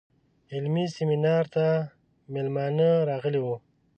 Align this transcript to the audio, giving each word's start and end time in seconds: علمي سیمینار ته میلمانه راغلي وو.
علمي 0.53 0.85
سیمینار 0.95 1.45
ته 1.55 1.65
میلمانه 2.33 2.89
راغلي 3.09 3.39
وو. 3.41 3.55